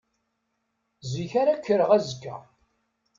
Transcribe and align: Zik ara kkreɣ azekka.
Zik 1.11 1.31
ara 1.41 1.53
kkreɣ 1.59 1.89
azekka. 1.97 2.35